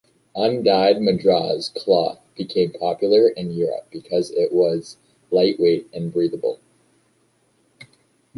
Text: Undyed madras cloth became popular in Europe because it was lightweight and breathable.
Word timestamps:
Undyed 0.35 0.99
madras 0.99 1.69
cloth 1.69 2.17
became 2.35 2.71
popular 2.71 3.27
in 3.29 3.51
Europe 3.51 3.85
because 3.91 4.31
it 4.31 4.51
was 4.51 4.97
lightweight 5.29 5.91
and 5.93 6.11
breathable. 6.11 6.57